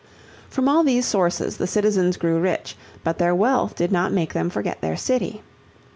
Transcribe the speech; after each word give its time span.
From 0.49 0.67
all 0.67 0.83
these 0.83 1.05
sources 1.05 1.57
the 1.57 1.67
citizens 1.67 2.17
grew 2.17 2.39
rich, 2.39 2.75
but 3.03 3.19
their 3.19 3.35
wealth 3.35 3.75
did 3.75 3.91
not 3.91 4.11
make 4.11 4.33
them 4.33 4.49
forget 4.49 4.81
their 4.81 4.97
city. 4.97 5.43